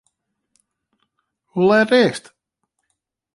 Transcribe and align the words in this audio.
Hoe 1.53 1.67
let 1.67 1.91
is 1.91 2.07
it? 2.21 2.25